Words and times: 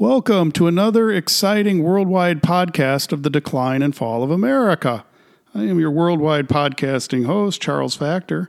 Welcome 0.00 0.50
to 0.52 0.66
another 0.66 1.10
exciting 1.10 1.82
worldwide 1.82 2.42
podcast 2.42 3.12
of 3.12 3.22
the 3.22 3.28
decline 3.28 3.82
and 3.82 3.94
fall 3.94 4.22
of 4.22 4.30
America. 4.30 5.04
I 5.54 5.64
am 5.64 5.78
your 5.78 5.90
worldwide 5.90 6.48
podcasting 6.48 7.26
host, 7.26 7.60
Charles 7.60 7.96
Factor, 7.96 8.48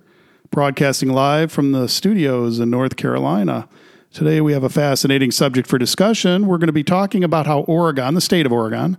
broadcasting 0.49 1.09
live 1.09 1.51
from 1.51 1.73
the 1.73 1.89
studios 1.89 2.61
in 2.61 2.69
North 2.69 2.95
Carolina. 2.95 3.67
Today 4.13 4.39
we 4.39 4.53
have 4.53 4.63
a 4.63 4.69
fascinating 4.69 5.29
subject 5.29 5.67
for 5.67 5.77
discussion. 5.77 6.47
We're 6.47 6.57
going 6.57 6.67
to 6.67 6.71
be 6.71 6.85
talking 6.85 7.21
about 7.21 7.47
how 7.47 7.63
Oregon, 7.63 8.13
the 8.13 8.21
state 8.21 8.45
of 8.45 8.53
Oregon, 8.53 8.95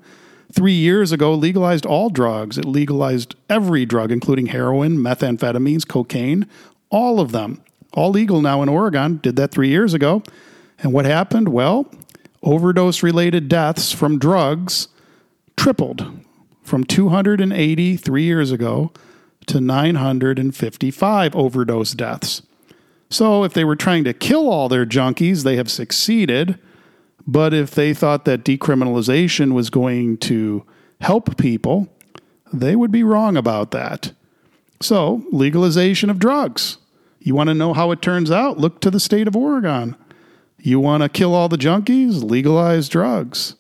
three 0.53 0.75
years 0.75 1.11
ago 1.11 1.32
legalized 1.32 1.87
all 1.87 2.11
drugs. 2.11 2.59
It 2.59 2.66
legalized 2.66 3.34
every 3.48 3.87
drug, 3.87 4.12
including 4.12 4.48
heroin, 4.48 4.98
methamphetamines, 4.98 5.89
cocaine, 5.89 6.46
all 6.91 7.19
of 7.19 7.32
them. 7.32 7.62
All 7.95 8.11
legal 8.11 8.43
now 8.43 8.61
in 8.61 8.69
Oregon. 8.69 9.21
Did 9.23 9.37
that 9.37 9.53
three 9.53 9.71
years 9.71 9.95
ago. 9.95 10.23
And 10.80 10.93
what 10.93 11.07
happened? 11.07 11.48
Well, 11.48 11.91
overdose 12.43 13.02
related 13.02 13.48
deaths 13.48 13.93
from 13.93 14.19
drugs 14.19 14.88
tripled 15.56 16.24
from 16.62 16.84
280 16.84 17.96
three 17.96 18.24
years 18.24 18.50
ago 18.50 18.92
to 19.46 19.60
955 19.60 21.36
overdose 21.36 21.92
deaths. 21.92 22.42
So, 23.10 23.45
if 23.45 23.52
they 23.52 23.64
were 23.64 23.77
trying 23.77 24.05
to 24.05 24.14
kill 24.14 24.48
all 24.48 24.69
their 24.69 24.86
junkies, 24.86 25.45
they 25.45 25.56
have 25.56 25.70
succeeded. 25.70 26.59
But 27.27 27.52
if 27.52 27.73
they 27.73 27.92
thought 27.92 28.24
that 28.24 28.45
decriminalization 28.45 29.52
was 29.52 29.70
going 29.70 30.16
to 30.19 30.64
help 31.00 31.36
people, 31.36 31.88
they 32.52 32.74
would 32.74 32.91
be 32.91 33.05
wrong 33.05 33.36
about 33.36 33.70
that. 33.72 34.12
So, 34.80 35.24
legalization 35.30 36.11
of 36.11 36.19
drugs. 36.19 36.78
You 37.20 37.34
want 37.34 37.48
to 37.48 37.55
know 37.55 37.72
how 37.72 37.91
it 37.91 38.02
turns 38.02 38.30
out? 38.30 38.59
Look 38.59 38.80
to 38.80 38.91
the 38.91 38.98
state 38.98 39.28
of 39.28 39.36
Oregon. 39.36 39.97
You 40.65 40.79
want 40.79 41.02
to 41.02 41.09
kill 41.09 41.34
all 41.34 41.48
the 41.48 41.59
junkies? 41.59 42.23
Legalize 42.23 42.89
drugs. 42.89 43.57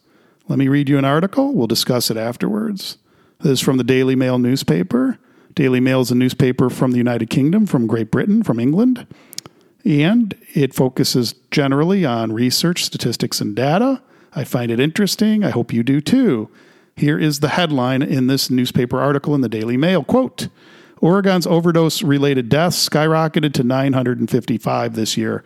Let 0.46 0.56
me 0.56 0.68
read 0.68 0.88
you 0.88 0.98
an 0.98 1.04
article. 1.04 1.52
We'll 1.52 1.66
discuss 1.66 2.12
it 2.12 2.16
afterwards. 2.16 2.96
This 3.40 3.54
is 3.54 3.60
from 3.60 3.76
the 3.76 3.82
Daily 3.82 4.14
Mail 4.14 4.38
newspaper. 4.38 5.18
Daily 5.52 5.80
Mail 5.80 6.00
is 6.02 6.12
a 6.12 6.14
newspaper 6.14 6.70
from 6.70 6.92
the 6.92 6.98
United 6.98 7.28
Kingdom, 7.28 7.66
from 7.66 7.88
Great 7.88 8.12
Britain, 8.12 8.44
from 8.44 8.60
England. 8.60 9.04
And 9.84 10.36
it 10.54 10.74
focuses 10.74 11.34
generally 11.50 12.04
on 12.04 12.32
research, 12.32 12.84
statistics, 12.84 13.40
and 13.40 13.56
data. 13.56 14.00
I 14.32 14.44
find 14.44 14.70
it 14.70 14.78
interesting. 14.78 15.42
I 15.42 15.50
hope 15.50 15.72
you 15.72 15.82
do 15.82 16.00
too. 16.00 16.50
Here 16.94 17.18
is 17.18 17.40
the 17.40 17.48
headline 17.48 18.02
in 18.02 18.28
this 18.28 18.48
newspaper 18.48 19.00
article 19.00 19.34
in 19.34 19.40
the 19.40 19.48
Daily 19.48 19.76
Mail. 19.76 20.04
Quote 20.04 20.46
Oregon's 21.00 21.48
overdose 21.48 22.02
related 22.02 22.48
deaths 22.48 22.88
skyrocketed 22.88 23.54
to 23.54 23.64
955 23.64 24.94
this 24.94 25.16
year, 25.16 25.42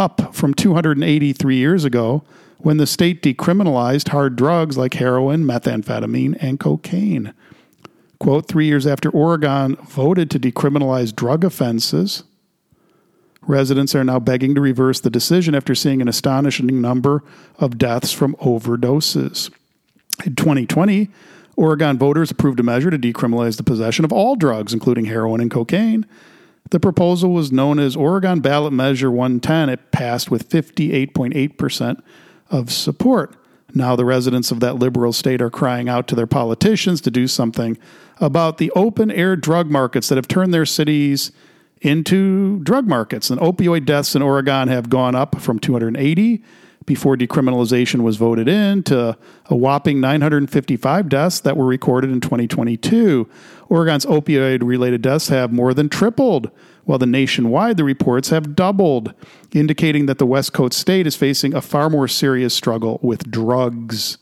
up 0.00 0.34
from 0.34 0.54
283 0.54 1.56
years 1.56 1.84
ago 1.84 2.24
when 2.56 2.78
the 2.78 2.86
state 2.86 3.22
decriminalized 3.22 4.08
hard 4.08 4.34
drugs 4.34 4.78
like 4.78 4.94
heroin, 4.94 5.44
methamphetamine, 5.44 6.36
and 6.40 6.58
cocaine. 6.58 7.34
Quote 8.18 8.48
Three 8.48 8.66
years 8.66 8.86
after 8.86 9.10
Oregon 9.10 9.76
voted 9.76 10.30
to 10.30 10.40
decriminalize 10.40 11.14
drug 11.14 11.44
offenses, 11.44 12.24
residents 13.42 13.94
are 13.94 14.02
now 14.02 14.18
begging 14.18 14.54
to 14.54 14.60
reverse 14.62 15.00
the 15.00 15.10
decision 15.10 15.54
after 15.54 15.74
seeing 15.74 16.00
an 16.00 16.08
astonishing 16.08 16.80
number 16.80 17.22
of 17.58 17.76
deaths 17.76 18.10
from 18.10 18.34
overdoses. 18.36 19.50
In 20.24 20.34
2020, 20.34 21.10
Oregon 21.56 21.98
voters 21.98 22.30
approved 22.30 22.58
a 22.58 22.62
measure 22.62 22.90
to 22.90 22.98
decriminalize 22.98 23.58
the 23.58 23.62
possession 23.62 24.06
of 24.06 24.12
all 24.12 24.34
drugs, 24.34 24.72
including 24.72 25.04
heroin 25.04 25.42
and 25.42 25.50
cocaine. 25.50 26.06
The 26.70 26.80
proposal 26.80 27.32
was 27.32 27.50
known 27.50 27.78
as 27.78 27.96
Oregon 27.96 28.40
Ballot 28.40 28.72
Measure 28.72 29.10
110. 29.10 29.68
It 29.68 29.90
passed 29.90 30.30
with 30.30 30.48
58.8% 30.48 32.02
of 32.48 32.72
support. 32.72 33.36
Now, 33.74 33.96
the 33.96 34.04
residents 34.04 34.50
of 34.50 34.60
that 34.60 34.76
liberal 34.76 35.12
state 35.12 35.42
are 35.42 35.50
crying 35.50 35.88
out 35.88 36.08
to 36.08 36.14
their 36.14 36.26
politicians 36.26 37.00
to 37.02 37.10
do 37.10 37.26
something 37.26 37.76
about 38.18 38.58
the 38.58 38.70
open 38.72 39.10
air 39.10 39.36
drug 39.36 39.70
markets 39.70 40.08
that 40.08 40.16
have 40.16 40.28
turned 40.28 40.52
their 40.52 40.66
cities 40.66 41.32
into 41.80 42.60
drug 42.60 42.86
markets. 42.86 43.30
And 43.30 43.40
opioid 43.40 43.84
deaths 43.84 44.14
in 44.14 44.22
Oregon 44.22 44.68
have 44.68 44.88
gone 44.88 45.14
up 45.14 45.40
from 45.40 45.58
280 45.58 46.42
before 46.90 47.16
decriminalization 47.16 48.00
was 48.00 48.16
voted 48.16 48.48
in 48.48 48.82
to 48.82 49.16
a 49.46 49.54
whopping 49.54 50.00
955 50.00 51.08
deaths 51.08 51.38
that 51.38 51.56
were 51.56 51.64
recorded 51.64 52.10
in 52.10 52.20
2022. 52.20 53.30
Oregon's 53.68 54.04
opioid 54.06 54.64
related 54.64 55.00
deaths 55.00 55.28
have 55.28 55.52
more 55.52 55.72
than 55.72 55.88
tripled, 55.88 56.50
while 56.82 56.98
the 56.98 57.06
nationwide 57.06 57.76
the 57.76 57.84
reports 57.84 58.30
have 58.30 58.56
doubled, 58.56 59.14
indicating 59.52 60.06
that 60.06 60.18
the 60.18 60.26
West 60.26 60.52
Coast 60.52 60.76
state 60.76 61.06
is 61.06 61.14
facing 61.14 61.54
a 61.54 61.60
far 61.60 61.88
more 61.88 62.08
serious 62.08 62.54
struggle 62.54 62.98
with 63.04 63.30
drugs. 63.30 64.18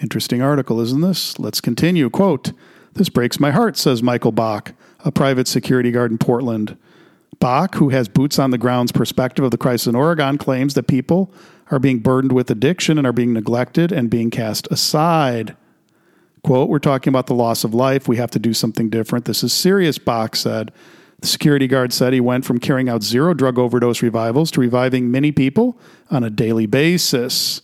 Interesting 0.00 0.40
article, 0.40 0.78
isn't 0.78 1.00
this? 1.00 1.36
Let's 1.40 1.60
continue. 1.60 2.08
Quote 2.10 2.52
This 2.92 3.08
breaks 3.08 3.40
my 3.40 3.50
heart, 3.50 3.76
says 3.76 4.04
Michael 4.04 4.30
Bach, 4.30 4.72
a 5.00 5.10
private 5.10 5.48
security 5.48 5.90
guard 5.90 6.12
in 6.12 6.18
Portland. 6.18 6.76
Bach, 7.46 7.76
who 7.76 7.90
has 7.90 8.08
boots 8.08 8.40
on 8.40 8.50
the 8.50 8.58
ground's 8.58 8.90
perspective 8.90 9.44
of 9.44 9.52
the 9.52 9.56
crisis 9.56 9.86
in 9.86 9.94
Oregon, 9.94 10.36
claims 10.36 10.74
that 10.74 10.88
people 10.88 11.32
are 11.70 11.78
being 11.78 12.00
burdened 12.00 12.32
with 12.32 12.50
addiction 12.50 12.98
and 12.98 13.06
are 13.06 13.12
being 13.12 13.32
neglected 13.32 13.92
and 13.92 14.10
being 14.10 14.32
cast 14.32 14.66
aside. 14.72 15.56
Quote, 16.42 16.68
We're 16.68 16.80
talking 16.80 17.12
about 17.12 17.28
the 17.28 17.36
loss 17.36 17.62
of 17.62 17.72
life. 17.72 18.08
We 18.08 18.16
have 18.16 18.32
to 18.32 18.40
do 18.40 18.52
something 18.52 18.90
different. 18.90 19.26
This 19.26 19.44
is 19.44 19.52
serious, 19.52 19.96
Bach 19.96 20.34
said. 20.34 20.72
The 21.20 21.28
security 21.28 21.68
guard 21.68 21.92
said 21.92 22.12
he 22.12 22.18
went 22.18 22.44
from 22.44 22.58
carrying 22.58 22.88
out 22.88 23.04
zero 23.04 23.32
drug 23.32 23.60
overdose 23.60 24.02
revivals 24.02 24.50
to 24.50 24.60
reviving 24.60 25.12
many 25.12 25.30
people 25.30 25.78
on 26.10 26.24
a 26.24 26.30
daily 26.30 26.66
basis. 26.66 27.62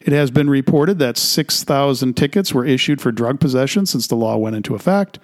It 0.00 0.12
has 0.12 0.30
been 0.30 0.50
reported 0.50 0.98
that 0.98 1.16
6,000 1.16 2.14
tickets 2.14 2.52
were 2.52 2.66
issued 2.66 3.00
for 3.00 3.10
drug 3.10 3.40
possession 3.40 3.86
since 3.86 4.06
the 4.06 4.16
law 4.16 4.36
went 4.36 4.56
into 4.56 4.74
effect, 4.74 5.18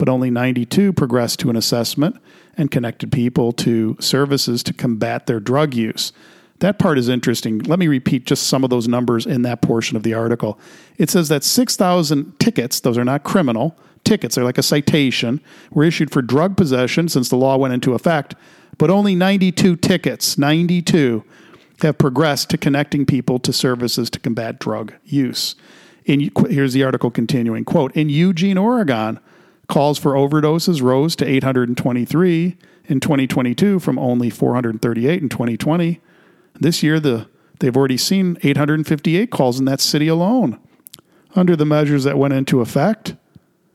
but 0.00 0.08
only 0.08 0.30
92 0.30 0.94
progressed 0.94 1.40
to 1.40 1.50
an 1.50 1.56
assessment 1.56 2.16
and 2.56 2.70
connected 2.70 3.12
people 3.12 3.52
to 3.52 3.98
services 4.00 4.62
to 4.62 4.72
combat 4.72 5.26
their 5.26 5.38
drug 5.38 5.74
use. 5.74 6.14
That 6.60 6.78
part 6.78 6.96
is 6.96 7.10
interesting. 7.10 7.58
Let 7.58 7.78
me 7.78 7.86
repeat 7.86 8.24
just 8.24 8.46
some 8.46 8.64
of 8.64 8.70
those 8.70 8.88
numbers 8.88 9.26
in 9.26 9.42
that 9.42 9.60
portion 9.60 9.98
of 9.98 10.02
the 10.02 10.14
article. 10.14 10.58
It 10.96 11.10
says 11.10 11.28
that 11.28 11.44
6,000 11.44 12.40
tickets, 12.40 12.80
those 12.80 12.96
are 12.96 13.04
not 13.04 13.24
criminal 13.24 13.78
tickets, 14.02 14.36
they're 14.36 14.44
like 14.44 14.56
a 14.56 14.62
citation, 14.62 15.38
were 15.70 15.84
issued 15.84 16.10
for 16.10 16.22
drug 16.22 16.56
possession 16.56 17.10
since 17.10 17.28
the 17.28 17.36
law 17.36 17.58
went 17.58 17.74
into 17.74 17.92
effect, 17.92 18.34
but 18.78 18.88
only 18.88 19.14
92 19.14 19.76
tickets, 19.76 20.38
92, 20.38 21.22
have 21.82 21.98
progressed 21.98 22.48
to 22.48 22.56
connecting 22.56 23.04
people 23.04 23.38
to 23.38 23.52
services 23.52 24.08
to 24.08 24.18
combat 24.18 24.58
drug 24.58 24.94
use. 25.04 25.56
In, 26.06 26.30
here's 26.48 26.72
the 26.72 26.84
article 26.84 27.10
continuing 27.10 27.66
quote 27.66 27.94
in 27.94 28.08
eugene 28.08 28.56
oregon 28.56 29.20
calls 29.70 29.98
for 29.98 30.12
overdoses 30.12 30.82
rose 30.82 31.16
to 31.16 31.26
823 31.26 32.56
in 32.86 33.00
2022 33.00 33.78
from 33.78 33.98
only 33.98 34.28
438 34.28 35.22
in 35.22 35.28
2020 35.28 36.00
this 36.54 36.82
year 36.82 37.00
the 37.00 37.28
they've 37.60 37.76
already 37.76 37.96
seen 37.96 38.36
858 38.42 39.30
calls 39.30 39.58
in 39.58 39.64
that 39.64 39.80
city 39.80 40.08
alone 40.08 40.58
under 41.34 41.56
the 41.56 41.64
measures 41.64 42.04
that 42.04 42.18
went 42.18 42.34
into 42.34 42.60
effect 42.60 43.14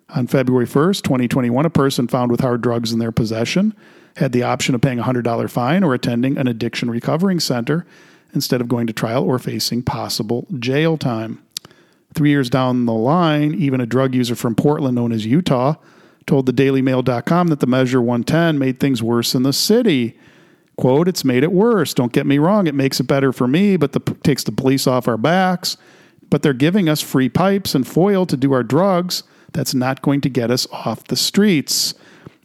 on 0.09 0.28
february 0.28 0.67
1st 0.67 1.01
2021 1.01 1.66
a 1.66 1.69
person 1.69 2.07
found 2.07 2.29
with 2.29 2.41
hard 2.41 2.62
drugs 2.62 2.91
in 2.91 3.00
their 3.00 3.12
possession 3.12 3.73
had 4.17 4.31
the 4.31 4.44
option 4.44 4.75
of 4.75 4.81
paying 4.81 5.00
a 5.00 5.03
$100 5.03 5.50
fine 5.50 5.83
or 5.83 5.94
attending 5.94 6.38
an 6.38 6.47
addiction 6.47 6.89
recovering 6.89 7.39
center 7.39 7.85
instead 8.33 8.62
of 8.62 8.67
going 8.67 8.88
to 8.88 8.94
trial 8.94 9.23
or 9.23 9.39
facing 9.39 9.81
possible 9.81 10.45
jail 10.59 10.97
time. 10.97 11.44
Three 12.16 12.30
years 12.30 12.50
down 12.50 12.86
the 12.86 12.94
line, 12.94 13.53
even 13.53 13.81
a 13.81 13.86
drug 13.86 14.16
user 14.16 14.36
from 14.36 14.56
Portland 14.56 14.96
known 14.96 15.12
as 15.12 15.26
Utah 15.26 15.76
told 16.26 16.46
the 16.46 16.53
dailymail.com 16.53 17.48
that 17.48 17.59
the 17.59 17.68
measure 17.68 18.02
110 18.02 18.58
made 18.58 18.80
things 18.80 19.03
worse 19.03 19.36
in 19.36 19.44
the 19.44 19.53
city. 19.53 20.18
Quote, 20.78 21.08
it's 21.08 21.24
made 21.24 21.44
it 21.44 21.52
worse. 21.52 21.94
Don't 21.94 22.14
get 22.14 22.25
me 22.25 22.38
wrong, 22.38 22.68
it 22.68 22.75
makes 22.75 23.00
it 23.00 23.04
better 23.04 23.31
for 23.31 23.48
me, 23.48 23.78
but 23.78 23.92
the 23.92 24.00
takes 24.00 24.44
the 24.44 24.51
police 24.51 24.88
off 24.88 25.07
our 25.07 25.18
backs. 25.18 25.78
But 26.30 26.42
they're 26.42 26.54
giving 26.54 26.89
us 26.89 27.01
free 27.01 27.30
pipes 27.30 27.75
and 27.75 27.88
foil 27.88 28.25
to 28.25 28.36
do 28.36 28.51
our 28.54 28.63
drugs. 28.63 29.24
That's 29.54 29.74
not 29.74 30.01
going 30.01 30.22
to 30.22 30.30
get 30.30 30.51
us 30.51 30.68
off 30.72 31.04
the 31.06 31.16
streets. 31.16 31.94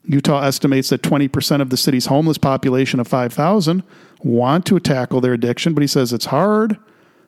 Utah 0.05 0.43
estimates 0.43 0.91
that 0.91 1.03
20% 1.03 1.61
of 1.61 1.71
the 1.71 1.77
city's 1.77 2.07
homeless 2.07 2.39
population 2.39 3.01
of 3.01 3.09
5,000 3.09 3.83
want 4.23 4.67
to 4.67 4.79
tackle 4.81 5.21
their 5.21 5.33
addiction, 5.33 5.75
but 5.75 5.83
he 5.83 5.87
says 5.87 6.13
it's 6.13 6.27
hard 6.27 6.79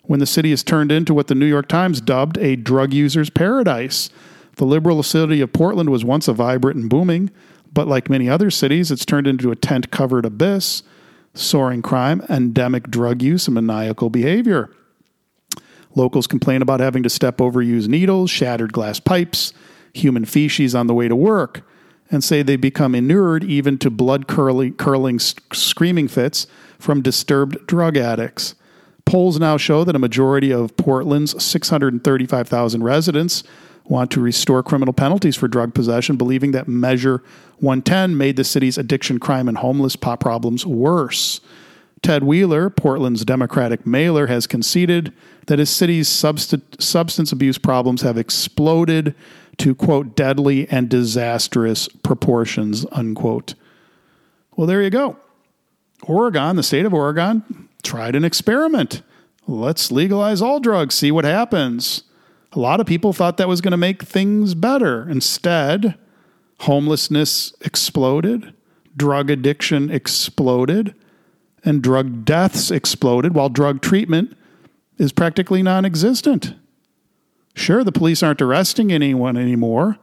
when 0.03 0.21
the 0.21 0.27
city 0.27 0.53
is 0.53 0.63
turned 0.63 0.93
into 0.93 1.15
what 1.15 1.29
the 1.29 1.35
New 1.35 1.47
York 1.47 1.69
Times 1.69 2.01
dubbed 2.01 2.39
a 2.39 2.57
drug 2.57 2.93
user's 2.93 3.31
paradise. 3.31 4.11
The 4.57 4.65
liberal 4.65 5.03
city 5.03 5.41
of 5.41 5.53
Portland 5.53 5.91
was 5.91 6.05
once 6.05 6.29
a 6.29 6.33
vibrant 6.33 6.79
and 6.79 6.91
booming, 6.91 7.31
but 7.73 7.89
like 7.89 8.11
many 8.11 8.29
other 8.29 8.51
cities, 8.51 8.91
it's 8.91 9.07
turned 9.07 9.27
into 9.27 9.51
a 9.51 9.57
tent 9.57 9.91
covered 9.91 10.27
abyss, 10.27 10.83
soaring 11.35 11.83
crime, 11.83 12.23
endemic 12.29 12.91
drug 12.91 13.23
use, 13.23 13.47
and 13.47 13.55
maniacal 13.55 14.11
behavior. 14.11 14.71
Locals 15.95 16.27
complain 16.27 16.63
about 16.63 16.81
having 16.81 17.03
to 17.03 17.11
step 17.11 17.41
over 17.41 17.63
used 17.63 17.89
needles, 17.89 18.31
shattered 18.31 18.73
glass 18.73 19.01
pipes, 19.01 19.53
human 19.95 20.25
feces 20.25 20.75
on 20.75 20.87
the 20.87 20.95
way 20.95 21.09
to 21.09 21.17
work 21.17 21.63
and 22.13 22.23
say 22.23 22.43
they 22.43 22.57
become 22.57 22.95
inured 22.95 23.43
even 23.43 23.79
to 23.79 23.91
blood 23.91 24.29
curling, 24.29 25.19
screaming 25.19 26.07
fits 26.07 26.47
from 26.79 27.01
disturbed 27.01 27.67
drug 27.67 27.97
addicts. 27.97 28.55
Polls 29.05 29.39
now 29.39 29.57
show 29.57 29.85
that 29.85 29.97
a 29.97 29.99
majority 29.99 30.53
of 30.53 30.77
Portland's 30.77 31.43
635,000 31.43 32.83
residents 32.83 33.45
want 33.85 34.11
to 34.13 34.21
restore 34.21 34.63
criminal 34.63 34.95
penalties 34.95 35.37
for 35.37 35.49
drug 35.49 35.75
possession, 35.75 36.17
believing 36.17 36.53
that 36.53 36.69
Measure 36.69 37.23
110 37.59 38.17
made 38.17 38.37
the 38.37 38.45
city's 38.45 38.79
addiction, 38.79 39.19
crime, 39.19 39.49
and 39.49 39.59
homeless 39.59 39.97
problems 39.97 40.65
worse. 40.65 41.41
Ted 42.01 42.25
Wheeler, 42.25 42.71
Portland's 42.71 43.25
Democratic 43.25 43.87
mayor, 43.87 44.27
has 44.29 44.47
conceded 44.47 45.13
that 45.47 45.59
his 45.59 45.71
city's 45.71 46.09
substance 46.09 47.33
abuse 47.33 47.59
problems 47.59 48.03
have 48.03 48.17
exploded 48.17 49.15
to, 49.59 49.75
quote, 49.75 50.17
deadly 50.17 50.69
and 50.69 50.89
disastrous 50.89 51.89
proportions, 51.89 52.87
unquote. 52.93 53.55
Well, 54.57 54.67
there 54.67 54.83
you 54.83 54.91
go. 54.91 55.17
Oregon, 56.05 56.57
the 56.57 56.63
state 56.63 56.87
of 56.87 56.95
Oregon, 56.95 57.62
tried 57.83 58.15
an 58.15 58.25
experiment. 58.25 59.03
Let's 59.47 59.91
legalize 59.91 60.41
all 60.41 60.61
drugs, 60.61 60.95
see 60.95 61.11
what 61.11 61.25
happens. 61.25 62.05
A 62.53 62.59
lot 62.59 62.81
of 62.81 62.87
people 62.87 63.13
thought 63.13 63.39
that 63.39 63.49
was 63.49 63.61
going 63.61 63.73
to 63.73 63.77
make 63.77 64.03
things 64.03 64.55
better. 64.55 65.09
Instead, 65.09 65.99
homelessness 66.61 67.55
exploded, 67.63 68.53
drug 68.97 69.31
addiction 69.31 69.91
exploded, 69.91 70.95
and 71.65 71.83
drug 71.83 72.25
deaths 72.25 72.71
exploded 72.71 73.35
while 73.35 73.49
drug 73.49 73.81
treatment 73.81 74.37
is 74.99 75.13
practically 75.13 75.63
non 75.63 75.85
existent. 75.85 76.55
Sure, 77.55 77.85
the 77.85 77.93
police 77.93 78.23
aren't 78.23 78.43
arresting 78.43 78.93
anyone 78.93 79.37
anymore, 79.37 79.99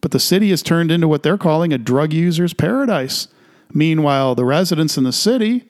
but 0.00 0.10
the 0.10 0.20
city 0.20 0.50
has 0.50 0.62
turned 0.62 0.90
into 0.90 1.08
what 1.08 1.22
they're 1.22 1.38
calling 1.38 1.72
a 1.72 1.78
drug 1.78 2.12
user's 2.12 2.54
paradise. 2.54 3.28
Meanwhile, 3.72 4.34
the 4.34 4.44
residents 4.44 4.96
in 4.96 5.04
the 5.04 5.12
city 5.12 5.68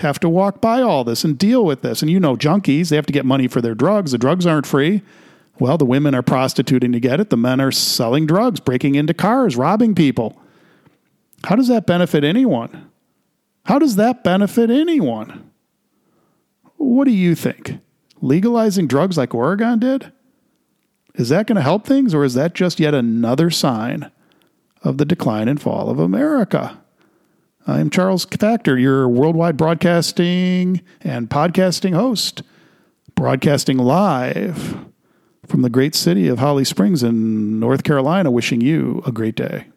have 0.00 0.18
to 0.20 0.28
walk 0.28 0.60
by 0.60 0.82
all 0.82 1.04
this 1.04 1.24
and 1.24 1.38
deal 1.38 1.64
with 1.64 1.82
this. 1.82 2.02
And 2.02 2.10
you 2.10 2.18
know, 2.18 2.36
junkies, 2.36 2.88
they 2.88 2.96
have 2.96 3.06
to 3.06 3.12
get 3.12 3.24
money 3.24 3.46
for 3.46 3.60
their 3.60 3.74
drugs. 3.74 4.12
The 4.12 4.18
drugs 4.18 4.46
aren't 4.46 4.66
free. 4.66 5.02
Well, 5.58 5.78
the 5.78 5.84
women 5.84 6.14
are 6.14 6.22
prostituting 6.22 6.92
to 6.92 7.00
get 7.00 7.20
it. 7.20 7.30
The 7.30 7.36
men 7.36 7.60
are 7.60 7.70
selling 7.70 8.26
drugs, 8.26 8.58
breaking 8.58 8.96
into 8.96 9.14
cars, 9.14 9.56
robbing 9.56 9.94
people. 9.94 10.40
How 11.44 11.54
does 11.54 11.68
that 11.68 11.86
benefit 11.86 12.24
anyone? 12.24 12.90
How 13.66 13.78
does 13.78 13.96
that 13.96 14.24
benefit 14.24 14.70
anyone? 14.70 15.50
What 16.76 17.04
do 17.04 17.12
you 17.12 17.34
think? 17.34 17.78
Legalizing 18.20 18.88
drugs 18.88 19.16
like 19.16 19.34
Oregon 19.34 19.78
did? 19.78 20.12
Is 21.14 21.28
that 21.28 21.46
going 21.46 21.56
to 21.56 21.62
help 21.62 21.86
things, 21.86 22.12
or 22.12 22.24
is 22.24 22.34
that 22.34 22.54
just 22.54 22.80
yet 22.80 22.94
another 22.94 23.50
sign 23.50 24.10
of 24.82 24.98
the 24.98 25.04
decline 25.04 25.48
and 25.48 25.62
fall 25.62 25.88
of 25.88 26.00
America? 26.00 26.82
I'm 27.66 27.88
Charles 27.88 28.26
Factor, 28.26 28.76
your 28.76 29.08
worldwide 29.08 29.56
broadcasting 29.56 30.82
and 31.00 31.30
podcasting 31.30 31.94
host, 31.94 32.42
broadcasting 33.14 33.78
live 33.78 34.84
from 35.46 35.62
the 35.62 35.70
great 35.70 35.94
city 35.94 36.28
of 36.28 36.40
Holly 36.40 36.64
Springs 36.64 37.02
in 37.02 37.58
North 37.58 37.82
Carolina, 37.82 38.30
wishing 38.30 38.60
you 38.60 39.02
a 39.06 39.12
great 39.12 39.34
day. 39.34 39.68